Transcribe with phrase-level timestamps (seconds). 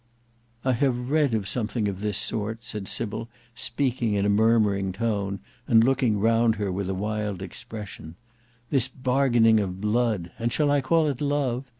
[0.65, 5.41] '""I have read of something of this sort," said Sybil, speaking in a murmuring tone,
[5.67, 8.15] and looking round her with a wild expression,
[8.71, 11.65] "this bargaining of blood, and shall I call it love?